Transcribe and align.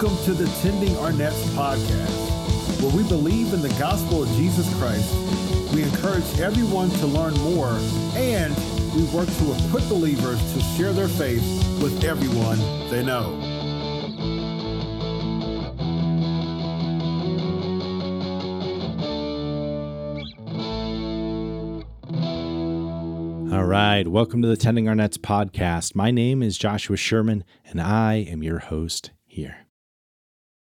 Welcome 0.00 0.24
to 0.24 0.32
the 0.32 0.50
Tending 0.62 0.96
Our 0.96 1.12
Nets 1.12 1.44
podcast, 1.48 2.80
where 2.80 2.96
we 2.96 3.06
believe 3.06 3.52
in 3.52 3.60
the 3.60 3.68
gospel 3.78 4.22
of 4.22 4.30
Jesus 4.30 4.74
Christ. 4.78 5.14
We 5.74 5.82
encourage 5.82 6.40
everyone 6.40 6.88
to 6.88 7.06
learn 7.06 7.34
more, 7.40 7.78
and 8.14 8.56
we 8.94 9.04
work 9.14 9.28
to 9.28 9.66
equip 9.66 9.86
believers 9.90 10.40
to 10.54 10.60
share 10.60 10.94
their 10.94 11.06
faith 11.06 11.42
with 11.82 12.02
everyone 12.02 12.56
they 12.88 13.04
know. 13.04 13.26
All 23.54 23.66
right, 23.66 24.08
welcome 24.08 24.40
to 24.40 24.48
the 24.48 24.56
Tending 24.56 24.88
Our 24.88 24.94
Nets 24.94 25.18
podcast. 25.18 25.94
My 25.94 26.10
name 26.10 26.42
is 26.42 26.56
Joshua 26.56 26.96
Sherman, 26.96 27.44
and 27.66 27.82
I 27.82 28.14
am 28.14 28.42
your 28.42 28.60
host 28.60 29.10
here. 29.26 29.66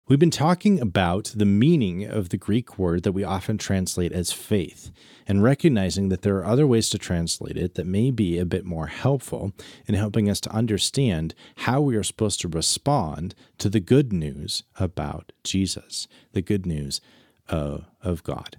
We've 0.06 0.20
been 0.20 0.32
talking 0.32 0.82
about 0.82 1.32
the 1.34 1.46
meaning 1.46 2.04
of 2.04 2.28
the 2.28 2.36
Greek 2.36 2.78
word 2.78 3.04
that 3.04 3.14
we 3.14 3.24
often 3.24 3.58
translate 3.58 4.12
as 4.12 4.34
faith, 4.34 4.92
and 5.26 5.42
recognizing 5.42 6.10
that 6.10 6.24
there 6.24 6.36
are 6.40 6.46
other 6.46 6.68
ways 6.68 6.90
to 6.90 6.98
translate 6.98 7.56
it 7.56 7.76
that 7.76 7.88
may 7.88 8.12
be 8.12 8.38
a 8.38 8.46
bit 8.46 8.66
more 8.66 8.88
helpful 8.88 9.54
in 9.86 9.96
helping 9.96 10.30
us 10.30 10.42
to 10.42 10.52
understand 10.52 11.34
how 11.56 11.80
we 11.80 11.96
are 11.96 12.04
supposed 12.04 12.42
to 12.42 12.50
respond 12.50 13.34
to 13.60 13.70
the 13.70 13.80
good 13.80 14.12
news 14.12 14.64
about 14.78 15.32
Jesus, 15.42 16.10
the 16.34 16.42
good 16.42 16.66
news 16.66 17.00
of, 17.48 17.86
of 18.02 18.24
God, 18.24 18.58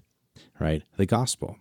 right? 0.58 0.82
The 0.96 1.04
gospel. 1.04 1.58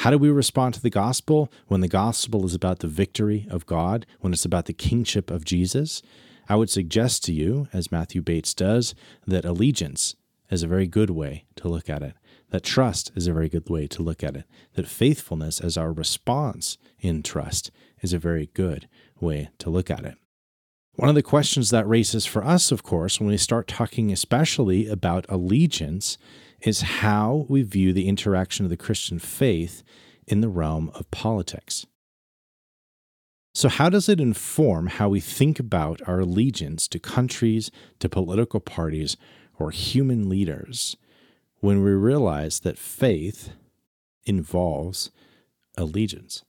How 0.00 0.10
do 0.10 0.18
we 0.18 0.28
respond 0.28 0.74
to 0.74 0.82
the 0.82 0.90
gospel 0.90 1.50
when 1.68 1.80
the 1.80 1.88
gospel 1.88 2.44
is 2.44 2.54
about 2.54 2.80
the 2.80 2.88
victory 2.88 3.46
of 3.50 3.64
God, 3.64 4.04
when 4.20 4.34
it's 4.34 4.44
about 4.44 4.66
the 4.66 4.74
kingship 4.74 5.30
of 5.30 5.46
Jesus? 5.46 6.02
I 6.48 6.56
would 6.56 6.70
suggest 6.70 7.24
to 7.24 7.32
you, 7.32 7.68
as 7.72 7.92
Matthew 7.92 8.22
Bates 8.22 8.54
does, 8.54 8.94
that 9.26 9.44
allegiance 9.44 10.14
is 10.50 10.62
a 10.62 10.68
very 10.68 10.86
good 10.86 11.10
way 11.10 11.44
to 11.56 11.68
look 11.68 11.88
at 11.88 12.02
it, 12.02 12.14
that 12.50 12.62
trust 12.62 13.10
is 13.16 13.26
a 13.26 13.32
very 13.32 13.48
good 13.48 13.68
way 13.68 13.86
to 13.88 14.02
look 14.02 14.22
at 14.22 14.36
it, 14.36 14.44
that 14.74 14.86
faithfulness 14.86 15.60
as 15.60 15.76
our 15.76 15.92
response 15.92 16.76
in 17.00 17.22
trust 17.22 17.70
is 18.02 18.12
a 18.12 18.18
very 18.18 18.50
good 18.54 18.88
way 19.20 19.48
to 19.58 19.70
look 19.70 19.90
at 19.90 20.04
it. 20.04 20.16
One 20.96 21.08
of 21.08 21.16
the 21.16 21.22
questions 21.22 21.70
that 21.70 21.88
raises 21.88 22.24
for 22.24 22.44
us, 22.44 22.70
of 22.70 22.84
course, 22.84 23.18
when 23.18 23.28
we 23.28 23.36
start 23.36 23.66
talking 23.66 24.12
especially 24.12 24.86
about 24.86 25.26
allegiance, 25.28 26.18
is 26.60 26.82
how 26.82 27.46
we 27.48 27.62
view 27.62 27.92
the 27.92 28.06
interaction 28.06 28.64
of 28.64 28.70
the 28.70 28.76
Christian 28.76 29.18
faith 29.18 29.82
in 30.26 30.40
the 30.40 30.48
realm 30.48 30.90
of 30.94 31.10
politics. 31.10 31.84
So, 33.56 33.68
how 33.68 33.88
does 33.88 34.08
it 34.08 34.20
inform 34.20 34.88
how 34.88 35.08
we 35.08 35.20
think 35.20 35.60
about 35.60 36.02
our 36.08 36.18
allegiance 36.20 36.88
to 36.88 36.98
countries, 36.98 37.70
to 38.00 38.08
political 38.08 38.58
parties, 38.58 39.16
or 39.56 39.70
human 39.70 40.28
leaders 40.28 40.96
when 41.60 41.84
we 41.84 41.92
realize 41.92 42.60
that 42.60 42.76
faith 42.76 43.52
involves 44.26 45.12
allegiance? 45.76 46.44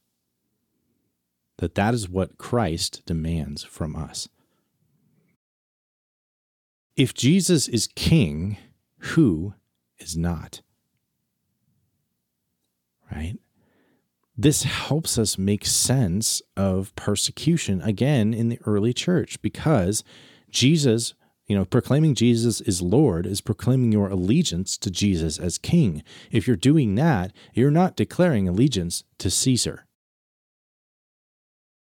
That 1.57 1.75
that 1.75 1.93
is 1.93 2.09
what 2.09 2.39
Christ 2.39 3.03
demands 3.05 3.63
from 3.63 3.95
us. 3.95 4.27
If 6.95 7.13
Jesus 7.13 7.67
is 7.67 7.87
king, 7.93 8.57
who 8.97 9.53
is 9.99 10.17
not? 10.17 10.61
Right? 13.11 13.37
This 14.37 14.63
helps 14.63 15.17
us 15.17 15.37
make 15.37 15.65
sense 15.65 16.41
of 16.57 16.95
persecution 16.95 17.81
again 17.81 18.33
in 18.33 18.49
the 18.49 18.59
early 18.65 18.93
church 18.93 19.41
because 19.41 20.03
Jesus, 20.49 21.13
you 21.47 21.55
know, 21.55 21.63
proclaiming 21.63 22.15
Jesus 22.15 22.59
is 22.61 22.81
Lord 22.81 23.25
is 23.25 23.39
proclaiming 23.39 23.91
your 23.91 24.09
allegiance 24.09 24.77
to 24.79 24.91
Jesus 24.91 25.39
as 25.39 25.57
king. 25.57 26.03
If 26.31 26.47
you're 26.47 26.57
doing 26.57 26.95
that, 26.95 27.31
you're 27.53 27.71
not 27.71 27.95
declaring 27.95 28.47
allegiance 28.47 29.03
to 29.19 29.29
Caesar 29.29 29.85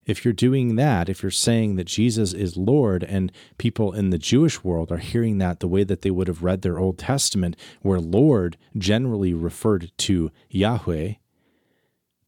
if 0.07 0.25
you're 0.25 0.33
doing 0.33 0.77
that, 0.77 1.09
if 1.09 1.23
you're 1.23 1.31
saying 1.31 1.77
that 1.77 1.89
Jesus 1.89 2.33
is 2.33 2.57
Lord, 2.57 3.03
and 3.03 3.33
people 3.59 3.93
in 3.93 4.11
the 4.11 4.19
Jewish 4.19 4.63
world 4.63 4.93
are 4.93 4.99
hearing 4.99 5.39
that 5.39 5.61
the 5.61 5.69
way 5.69 5.83
that 5.85 6.03
they 6.03 6.11
would 6.11 6.29
have 6.29 6.45
read 6.45 6.63
their 6.63 6.79
Old 6.79 6.97
Testament, 6.97 7.57
where 7.83 8.01
Lord 8.01 8.57
generally 8.79 9.35
referred 9.35 9.91
to 9.99 10.31
Yahweh, 10.49 11.15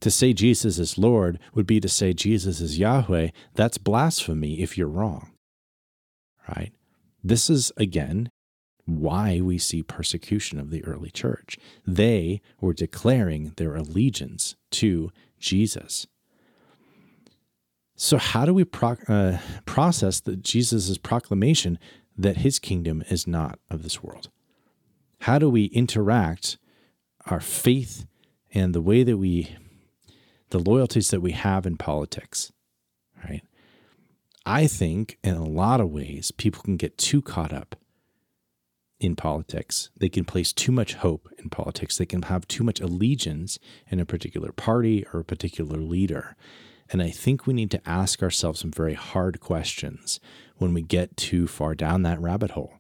to 0.01 0.11
say 0.11 0.33
Jesus 0.33 0.79
is 0.79 0.99
Lord 0.99 1.39
would 1.55 1.67
be 1.67 1.81
to 1.81 1.89
say 1.89 2.13
Jesus 2.13 2.61
is 2.61 2.79
Yahweh. 2.79 3.29
That's 3.55 3.79
blasphemy 3.79 4.61
if 4.61 4.79
you're 4.79 4.89
wrong. 4.89 5.33
Right? 6.49 6.73
This 7.23 7.51
is, 7.51 7.73
again, 7.77 8.31
why 8.85 9.41
we 9.41 9.59
see 9.59 9.83
persecution 9.83 10.59
of 10.59 10.71
the 10.71 10.85
early 10.85 11.11
church. 11.11 11.59
They 11.87 12.41
were 12.61 12.73
declaring 12.73 13.53
their 13.57 13.75
allegiance 13.75 14.57
to 14.73 15.11
Jesus. 15.39 16.07
So, 17.97 18.17
how 18.17 18.47
do 18.47 18.55
we 18.55 18.65
pro- 18.65 18.97
uh, 19.09 19.39
process 19.67 20.23
Jesus' 20.41 20.97
proclamation 20.99 21.79
that 22.17 22.39
his 22.39 22.59
kingdom 22.59 23.03
is 23.11 23.27
not 23.27 23.59
of 23.71 23.83
this 23.83 24.03
world? 24.03 24.31
How 25.23 25.39
do 25.39 25.51
we 25.51 25.65
interact 25.67 26.59
our 27.27 27.41
faith 27.41 28.07
and 28.55 28.75
the 28.75 28.81
way 28.81 29.03
that 29.03 29.19
we, 29.19 29.57
the 30.51 30.59
loyalties 30.59 31.11
that 31.11 31.21
we 31.21 31.33
have 31.33 31.67
in 31.67 31.77
politics, 31.77 32.53
right? 33.25 33.43
I 34.47 34.67
think 34.67 35.19
in 35.23 35.35
a 35.35 35.45
lot 35.45 35.81
of 35.81 35.91
ways, 35.91 36.31
people 36.31 36.63
can 36.63 36.77
get 36.77 36.97
too 36.97 37.21
caught 37.21 37.53
up 37.53 37.77
in 39.01 39.15
politics. 39.15 39.91
They 39.97 40.09
can 40.09 40.25
place 40.25 40.53
too 40.53 40.73
much 40.73 40.95
hope 40.95 41.29
in 41.39 41.51
politics. 41.51 41.99
They 41.99 42.07
can 42.07 42.23
have 42.23 42.49
too 42.49 42.65
much 42.65 42.81
allegiance 42.81 43.59
in 43.89 44.01
a 44.01 44.07
particular 44.07 44.53
party 44.53 45.05
or 45.13 45.21
a 45.21 45.25
particular 45.25 45.79
leader. 45.79 46.37
And 46.91 47.03
I 47.03 47.11
think 47.11 47.47
we 47.47 47.55
need 47.55 47.71
to 47.73 47.89
ask 47.89 48.23
ourselves 48.23 48.61
some 48.61 48.73
very 48.73 48.95
hard 48.95 49.41
questions 49.41 50.19
when 50.57 50.73
we 50.73 50.83
get 50.83 51.17
too 51.17 51.47
far 51.47 51.75
down 51.75 52.03
that 52.03 52.21
rabbit 52.21 52.53
hole. 52.53 52.75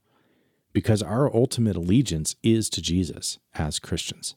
Because 0.73 1.03
our 1.03 1.35
ultimate 1.35 1.77
allegiance 1.77 2.37
is 2.43 2.71
to 2.71 2.83
Jesus 2.83 3.39
as 3.55 3.79
Christians. 3.79 4.35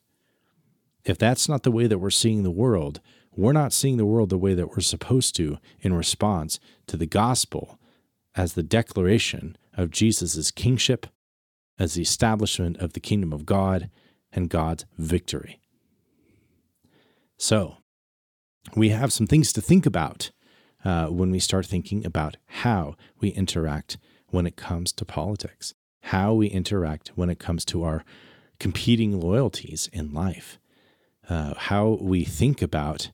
If 1.06 1.18
that's 1.18 1.50
not 1.50 1.64
the 1.64 1.72
way 1.72 1.88
that 1.88 2.00
we're 2.00 2.10
seeing 2.10 2.44
the 2.44 2.52
world, 2.52 3.00
we're 3.36 3.54
not 3.54 3.74
seeing 3.74 3.98
the 3.98 4.06
world 4.06 4.30
the 4.30 4.38
way 4.38 4.54
that 4.54 4.70
we're 4.70 4.82
supposed 4.82 5.36
to 5.36 5.58
in 5.80 5.94
response 5.94 6.60
to 6.88 6.98
the 6.98 7.06
gospel 7.06 7.80
as 8.36 8.54
the 8.54 8.64
declaration 8.64 9.58
of 9.74 9.92
Jesus' 9.92 10.52
kingship, 10.52 11.08
as 11.80 11.94
the 11.94 12.02
establishment 12.02 12.78
of 12.78 12.94
the 12.94 13.00
kingdom 13.00 13.32
of 13.34 13.46
God 13.46 13.90
and 14.32 14.50
God's 14.50 14.86
victory. 14.98 15.60
So, 17.38 17.78
we 18.76 18.90
have 18.90 19.12
some 19.12 19.28
things 19.28 19.52
to 19.54 19.62
think 19.62 19.86
about 19.86 20.32
uh, 20.86 21.08
when 21.08 21.32
we 21.32 21.40
start 21.40 21.66
thinking 21.66 22.06
about 22.06 22.38
how 22.46 22.96
we 23.20 23.30
interact 23.30 23.98
when 24.28 24.46
it 24.46 24.56
comes 24.56 24.92
to 24.94 25.06
politics, 25.06 25.74
how 26.04 26.34
we 26.34 26.48
interact 26.48 27.10
when 27.16 27.30
it 27.30 27.40
comes 27.40 27.66
to 27.66 27.84
our 27.84 28.04
competing 28.60 29.20
loyalties 29.20 29.90
in 29.92 30.14
life, 30.14 30.60
uh, 31.30 31.54
how 31.56 31.98
we 32.02 32.24
think 32.24 32.62
about 32.62 33.12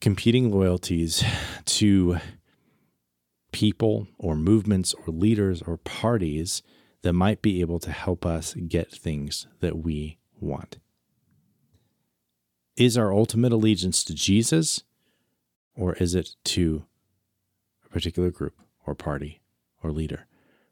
competing 0.00 0.50
loyalties 0.50 1.22
to 1.64 2.18
people 3.52 4.08
or 4.18 4.34
movements 4.34 4.94
or 4.94 5.12
leaders 5.12 5.62
or 5.62 5.76
parties 5.76 6.62
that 7.02 7.12
might 7.12 7.42
be 7.42 7.60
able 7.60 7.78
to 7.78 7.90
help 7.90 8.24
us 8.24 8.54
get 8.54 8.90
things 8.90 9.46
that 9.60 9.78
we 9.78 10.18
want. 10.38 10.78
Is 12.76 12.96
our 12.96 13.12
ultimate 13.12 13.52
allegiance 13.52 14.04
to 14.04 14.14
Jesus 14.14 14.84
or 15.74 15.94
is 15.94 16.14
it 16.14 16.36
to 16.44 16.84
a 17.84 17.88
particular 17.88 18.30
group 18.30 18.54
or 18.86 18.94
party 18.94 19.40
or 19.82 19.92
leader? 19.92 20.26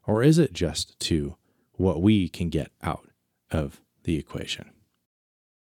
Or 0.07 0.23
is 0.23 0.39
it 0.39 0.53
just 0.53 0.99
to 1.01 1.35
what 1.73 2.01
we 2.01 2.29
can 2.29 2.49
get 2.49 2.71
out 2.81 3.07
of 3.51 3.81
the 4.03 4.17
equation? 4.17 4.71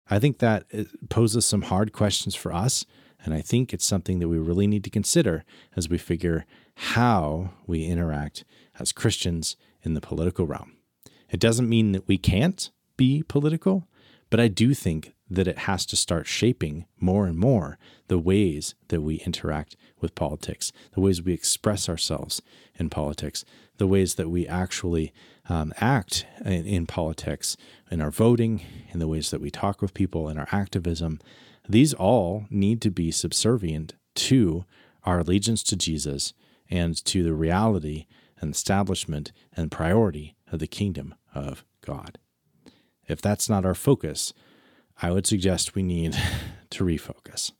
I 0.09 0.19
think 0.19 0.38
that 0.38 0.67
poses 1.09 1.47
some 1.47 1.62
hard 1.62 1.93
questions 1.93 2.35
for 2.35 2.53
us, 2.53 2.85
and 3.25 3.35
I 3.35 3.41
think 3.41 3.73
it's 3.73 3.85
something 3.85 4.19
that 4.19 4.29
we 4.29 4.39
really 4.39 4.67
need 4.67 4.85
to 4.85 4.91
consider 4.91 5.45
as 5.77 5.89
we 5.89 5.99
figure 5.99 6.45
how 6.75 7.51
we 7.67 7.85
interact 7.85 8.45
as 8.79 8.93
Christians 8.93 9.57
in 9.83 9.95
the 9.95 10.01
political 10.01 10.47
realm. 10.47 10.73
It 11.31 11.41
doesn't 11.41 11.69
mean 11.69 11.93
that 11.93 12.09
we 12.09 12.19
can't 12.19 12.71
be 12.97 13.23
political, 13.23 13.89
but 14.31 14.41
I 14.41 14.49
do 14.49 14.75
think 14.75 15.15
that 15.31 15.49
it 15.49 15.61
has 15.61 15.87
to 15.87 15.97
start 15.97 16.27
shaping 16.27 16.87
more 17.01 17.27
and 17.27 17.39
more 17.39 17.79
the 18.09 18.19
ways 18.19 18.75
that 18.89 19.01
we 19.01 19.17
interact 19.17 19.77
with 20.01 20.15
politics, 20.15 20.73
the 20.93 21.01
ways 21.01 21.23
we 21.23 21.33
express 21.33 21.89
ourselves 21.89 22.43
in 22.75 22.91
politics, 22.91 23.45
the 23.79 23.87
ways 23.87 24.17
that 24.17 24.29
we 24.29 24.47
actually 24.47 25.13
um, 25.49 25.73
act 25.79 26.27
in, 26.45 26.67
in 26.67 26.87
politics, 26.87 27.57
in 27.91 28.03
our 28.03 28.11
voting, 28.11 28.63
in 28.91 28.99
the 28.99 29.09
ways 29.09 29.31
that 29.31 29.41
we 29.41 29.51
talk 29.51 29.81
with 29.81 29.95
people, 29.95 30.29
in 30.29 30.39
our 30.39 30.49
activism. 30.53 31.19
These 31.69 31.94
all 31.94 32.47
need 32.50 32.81
to 32.82 32.91
be 32.91 33.11
subservient 33.11 33.94
to 34.17 34.64
our 35.05 35.20
allegiance 35.20 35.62
to 35.64 35.76
Jesus 35.76 36.32
and 36.70 36.97
to 37.05 37.23
the 37.23 37.35
reality 37.35 38.06
and 38.41 38.55
establishment 38.55 39.32
and 39.56 39.70
priority 39.70 40.37
of 40.50 40.59
the 40.59 40.67
kingdom 40.67 41.14
of 41.35 41.64
God. 41.85 42.19
If 43.06 43.20
that's 43.20 43.49
not 43.49 43.64
our 43.64 43.75
focus, 43.75 44.32
I 45.00 45.11
would 45.11 45.26
suggest 45.26 45.75
we 45.75 45.82
need 45.82 46.17
to 46.70 46.85
refocus. 46.85 47.53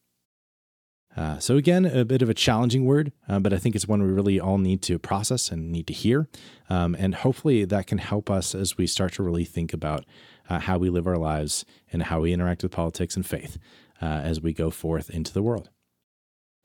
Uh, 1.17 1.39
so, 1.39 1.57
again, 1.57 1.85
a 1.85 2.05
bit 2.05 2.23
of 2.23 2.31
a 2.31 2.35
challenging 2.35 2.87
word, 2.87 3.13
uh, 3.29 3.39
but 3.39 3.53
I 3.53 3.59
think 3.59 3.75
it's 3.75 3.87
one 3.87 4.03
we 4.03 4.11
really 4.11 4.41
all 4.41 4.59
need 4.59 4.81
to 4.83 4.99
process 4.99 5.51
and 5.51 5.71
need 5.71 5.87
to 5.89 5.93
hear. 5.93 6.29
Um, 6.71 6.97
and 6.99 7.15
hopefully 7.15 7.65
that 7.65 7.87
can 7.87 7.99
help 7.99 8.31
us 8.31 8.55
as 8.55 8.79
we 8.79 8.87
start 8.87 9.13
to 9.15 9.23
really 9.23 9.45
think 9.45 9.73
about 9.73 10.07
uh, 10.49 10.61
how 10.61 10.79
we 10.79 10.89
live 10.89 11.07
our 11.07 11.19
lives 11.19 11.65
and 11.93 12.05
how 12.05 12.21
we 12.21 12.33
interact 12.33 12.63
with 12.63 12.73
politics 12.73 13.15
and 13.15 13.27
faith 13.27 13.59
uh, 14.01 14.07
as 14.07 14.41
we 14.41 14.53
go 14.53 14.71
forth 14.71 15.11
into 15.11 15.33
the 15.33 15.43
world. 15.43 15.69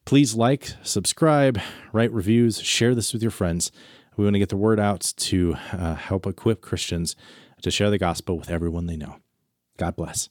Please 0.05 0.35
like, 0.35 0.71
subscribe, 0.83 1.59
write 1.91 2.13
reviews, 2.13 2.61
share 2.61 2.95
this 2.95 3.11
with 3.11 3.21
your 3.21 3.31
friends. 3.31 3.71
We 4.15 4.23
want 4.23 4.35
to 4.35 4.39
get 4.39 4.49
the 4.49 4.57
word 4.57 4.79
out 4.79 5.01
to 5.17 5.57
uh, 5.73 5.95
help 5.95 6.25
equip 6.25 6.61
Christians 6.61 7.15
to 7.61 7.69
share 7.69 7.89
the 7.89 7.97
gospel 7.97 8.37
with 8.37 8.49
everyone 8.49 8.87
they 8.87 8.95
know. 8.95 9.17
God 9.77 9.97
bless. 9.97 10.29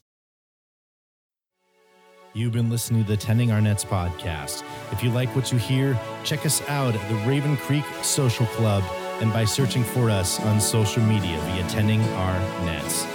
You've 2.37 2.53
been 2.53 2.69
listening 2.69 3.03
to 3.03 3.09
the 3.09 3.17
Tending 3.17 3.51
Our 3.51 3.59
Nets 3.59 3.83
podcast. 3.83 4.63
If 4.91 5.01
you 5.01 5.09
like 5.09 5.35
what 5.35 5.51
you 5.51 5.57
hear, 5.57 5.99
check 6.23 6.45
us 6.45 6.61
out 6.69 6.93
at 6.93 7.09
the 7.09 7.15
Raven 7.27 7.57
Creek 7.57 7.83
Social 8.03 8.45
Club 8.45 8.83
and 9.21 9.33
by 9.33 9.43
searching 9.43 9.83
for 9.83 10.11
us 10.11 10.39
on 10.41 10.61
social 10.61 11.01
media 11.01 11.39
via 11.39 11.67
Tending 11.67 11.99
Our 11.99 12.39
Nets. 12.63 13.05